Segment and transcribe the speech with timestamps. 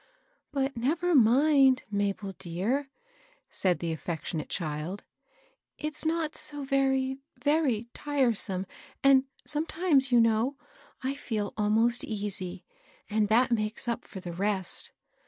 [0.01, 0.03] ^^
[0.51, 2.89] But never mind, Mabel dear,"
[3.51, 5.03] said the affec tionate child;"
[5.87, 8.65] it's not so very, veri/ tiresome,
[9.03, 10.57] and sometimes, you know,
[11.03, 12.63] I feel almost easy^
[13.11, 14.91] and that makes up for the rest.